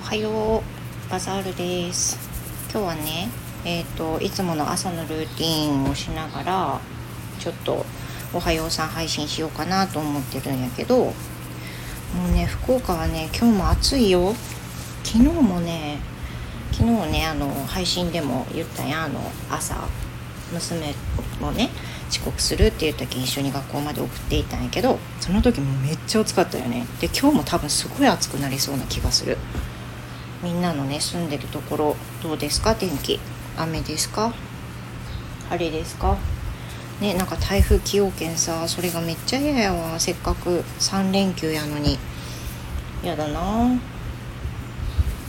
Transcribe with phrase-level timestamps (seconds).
[0.00, 1.10] おはよう。
[1.10, 2.16] バザールです。
[2.72, 3.28] 今日はね
[3.66, 6.80] えっ、ー、といつもの朝のルーティンをしながら
[7.38, 7.84] ちょっと
[8.32, 11.12] おはようさん配信しようかなと思ってるんやけども
[12.30, 14.32] うね福岡はね今日も暑いよ。
[15.04, 15.98] 昨日もね
[16.72, 19.20] 昨日ねあの配信でも言ったやんあの
[19.50, 19.76] 朝
[20.50, 20.94] 娘
[21.42, 21.68] もね
[22.08, 26.86] 遅刻するっていう時一緒に学校まで送っていたんやけどその時もめっちゃ暑かったよね。
[27.02, 29.36] で今日も多分すごい暑くなりそうな気がする。
[30.42, 32.74] みんなのね住んでるところどうですか？
[32.74, 33.20] 天気。
[33.56, 34.32] 雨ですか？
[35.50, 36.16] 晴れですか？
[37.00, 39.98] ねなんか台風崎陽軒さそれがめっちゃ嫌やわ。
[40.00, 41.98] せっかく3連休やのに。
[43.02, 43.40] やだな。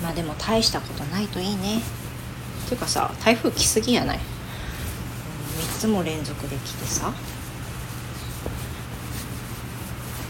[0.01, 1.81] まあでも大したことないといいね。
[2.67, 4.21] ていうかさ台風来すぎやない？3
[5.79, 7.13] つも連続で来てさ。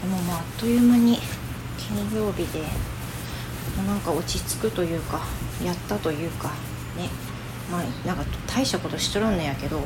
[0.02, 1.18] でもまああっという間に
[1.78, 2.64] 金曜日で
[3.86, 5.20] なんか落ち着くというか
[5.64, 6.48] やったというか
[6.96, 7.08] ね。
[7.70, 9.80] まあなんか大したことしとらんのやけど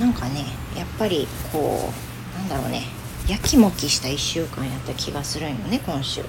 [0.00, 0.44] なんかね
[0.76, 1.92] やっぱりこ
[2.34, 2.84] うなんだろうね。
[3.28, 6.22] やきもきした1週間やった気がするんよね今週。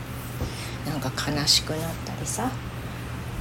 [0.86, 2.50] なんか悲しくなったりさ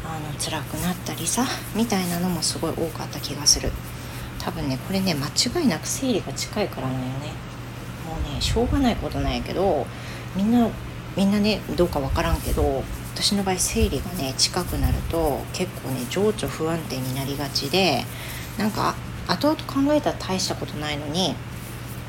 [0.05, 3.71] あの辛くなったりさみたいなのもすごい多かった気がする。
[4.39, 7.33] 多分ねこれね間違いなく生理が近いからなんよね。
[8.07, 9.87] もうねしょうがないことなんやけど
[10.35, 10.69] みんな
[11.17, 12.83] みんなねどうか分からんけど
[13.17, 18.05] 私の場合生理がね近くなると結構ね情緒不安定になりがちで
[18.59, 18.95] なんか
[19.27, 21.35] 後々考えたら大したことないのに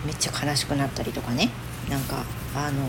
[0.05, 1.49] めっちゃ悲しくなったりとかね。
[1.89, 2.83] なんかあの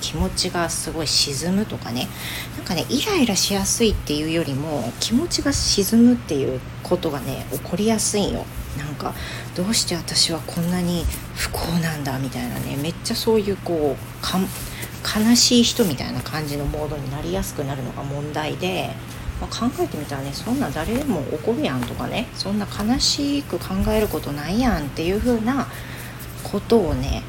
[0.00, 2.08] 気持ちがすごい沈むとかね。
[2.56, 8.46] なんかねイライラしやすいっていうよりも気持ちが沈むっていうことがね起こりやすいよ。
[8.78, 9.14] なんか
[9.56, 11.04] どうして私はこんなに
[11.34, 14.24] 不幸なんだみたいなねめっちゃそういうこう
[15.02, 18.90] 悲しい人みたいな感じのモードになりやすくなるのが問題で、
[19.40, 25.66] まあ、考えてみたらねそんな誰でも起こるやんとかねそんな悲しく考えることないやんっていう風な
[26.44, 27.22] ことをね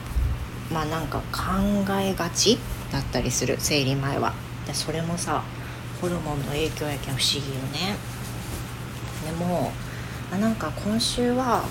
[0.72, 2.58] まあなんか考えがち
[2.92, 4.34] だったりする生理前は。
[4.68, 5.44] でそれもさ
[6.00, 7.96] ホルモンの影響やけん不思議よね。
[9.26, 9.72] でも
[10.32, 11.64] あなんか今週は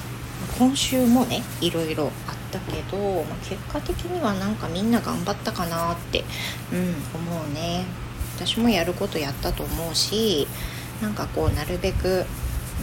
[0.58, 6.22] 今週もねいろいろあったけど、まあ、結果的にはなんかみんな頑張ったかなって
[6.72, 7.84] うん思うね。
[8.36, 10.46] 私もやることやったと思うし
[11.00, 12.24] なんかこうなるべく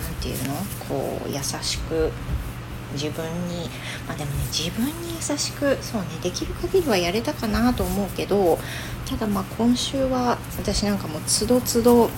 [0.02, 0.56] 何て言うの？
[0.88, 2.12] こう優しく
[2.94, 3.70] 自分に
[4.08, 8.58] まあでもね自分に優しくそうねできる限りはやれたかなと思うけど
[9.08, 12.10] ただまあ今週は私なんかもうつどつど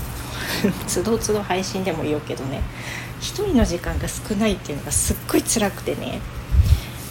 [0.87, 2.61] つどつど配信でも言うけどね
[3.19, 6.19] 一人の時間が少ないっていうのがすっごい辛くてね。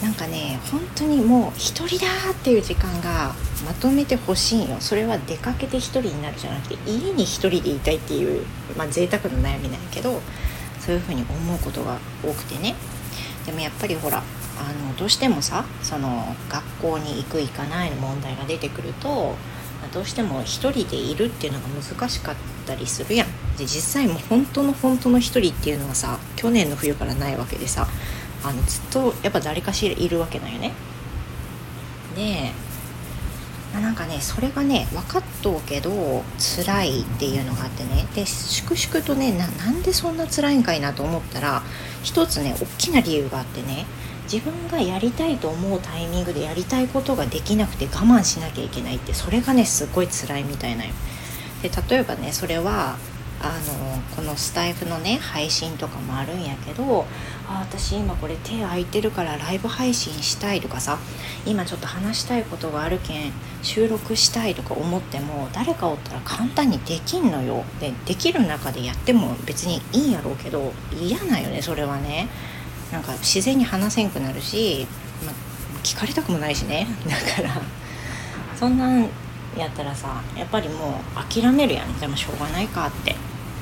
[0.02, 3.34] なんかね本当にもう一人だっていう時間が
[3.66, 4.76] まとめてほしいよ。
[4.80, 8.44] それは出かけて一人になるじゃなくて家に一人でいたいっていう
[8.76, 10.20] まあ贅沢な悩みなんやけど
[10.78, 12.74] そういうふうに思うことが多くてね。
[13.44, 19.34] でもやっぱりほらあのどうしてもさその学校に行く行かないの問題が出てくると
[19.92, 22.34] どうしても1人でいるっていうのが難しかっ
[22.66, 23.28] たりするやん。
[23.56, 27.86] で実際もう本当の本当の1人っていうのはさ去年の冬からないわけでさ
[28.42, 30.72] あのずっとやっぱ誰かしらいるわけなんよね。
[32.16, 32.52] で
[33.78, 38.06] なんかねそれがね分かっとうけど辛いっていうのがあってね。
[38.14, 41.62] で粛々とねなんでそんな辛いんかいなと思ったら
[42.02, 43.86] 一つね大きな理由があってね。
[44.32, 50.92] 自分がやりたいと思うタイミングでやりたいことができなくて我慢しなきゃいけないってそれがねすっごい辛いみたいなよ。
[51.62, 52.96] で例えばねそれは
[53.42, 57.06] あのこのスタイフのね配信とかもあるんやけど
[57.48, 60.98] あ私今これ手空いてるからライブ配信したいとかさ
[61.46, 67.64] 今ちょっと話したいことがあるけん収録したいとか思っても誰かおったら簡単にできんのよ。
[67.80, 72.28] でできる中でやっても別にいいんやろうけど嫌なよねそれはね。
[72.92, 74.86] なんか自然に話せんくなるし、
[75.24, 75.32] ま
[75.82, 76.86] 聞かれたくもないしね。
[77.06, 77.62] だから
[78.58, 79.08] そんなん
[79.56, 81.98] やったらさやっぱりもう諦めるやん。
[81.98, 83.16] でもしょうがないかって。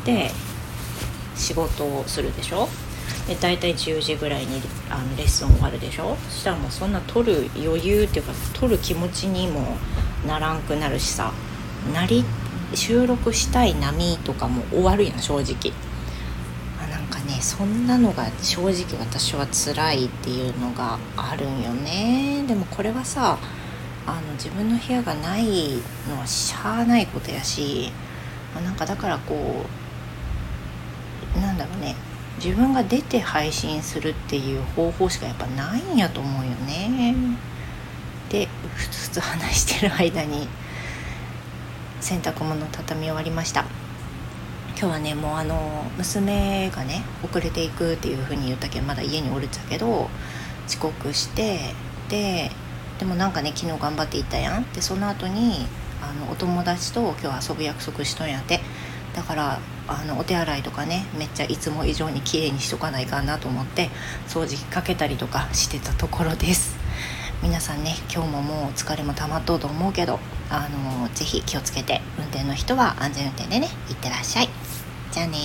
[0.08, 0.30] で
[1.36, 2.68] 仕事をするでしょ？
[3.26, 6.16] で大体10時ぐらいにあのレッスン終わるでしょ？
[6.30, 9.76] そしたらもうそんな撮る余裕っていうか撮る気持ちにも
[10.26, 11.32] ならんくなるしさ。
[11.92, 12.24] なり
[12.74, 15.72] 収録したい波とかも終わるやん正直。
[16.82, 22.44] あなんかねそんなのが正直私は辛いっていうのがあるんよね。
[22.48, 23.38] でもこれはさ
[24.06, 25.44] あの自分の部屋がない
[26.08, 27.92] のはしゃあないことやし
[28.54, 29.87] なんかだからこう
[31.36, 31.94] なんだろうね。
[32.42, 37.14] 自分が出て配信するっていう方法しかやっぱないんやと思うよね。
[38.30, 40.48] でふつふつ話してる間に
[42.00, 43.64] 洗濯物畳み終わりました。
[44.78, 50.08] 今日はねもうあの娘がね遅れていくっていう風に言ったけどまだ家におるっちゃけど
[50.68, 51.74] 遅刻して
[52.08, 52.52] で
[53.00, 54.72] でもなんかね昨日頑張って行ったやん。
[54.72, 55.66] でその後に
[56.00, 58.60] あのお友達と今日遊ぶ約束しとんやって。
[59.16, 63.90] だからあのお手洗いとかねめっちゃいつも以上に綺麗にしとかないかなと思って
[64.28, 66.76] 掃除機かけたりとかしてたところです。
[67.42, 70.18] 皆さんね今日ももう疲れも溜まっとうと思うけど
[70.50, 70.68] あ
[71.00, 74.48] のぜひ気をつけて運転の人は安全運転でねいってらっしゃい。
[75.12, 75.38] じゃあね